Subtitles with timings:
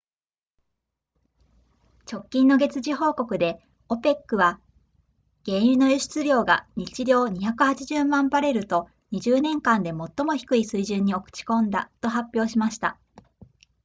[2.11, 4.59] 直近の月次報告で opec は
[5.45, 12.97] 原油の輸出量が日量280万バレルと20年間で最も低い水準に落ち込んだと発表しました